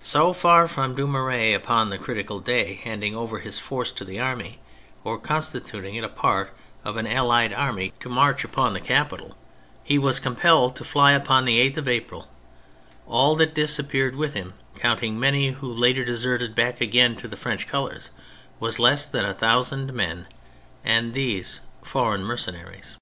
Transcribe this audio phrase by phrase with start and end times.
[0.00, 4.58] So far from Dumouriez upon the critical day handing over his force to the enemy,
[5.04, 6.52] or con stituting it a part
[6.84, 9.38] of an allied army to march THE MILITARY ASPECT 171 upon the capital,
[9.84, 12.28] he was compelled to fly upon the 8th of April;
[13.06, 17.68] all that disappeared with him, counting many who later deserted back again to the French
[17.68, 18.10] colours,
[18.58, 20.26] was less than a thou sand men—
[20.84, 22.96] and these foreign mercenaries.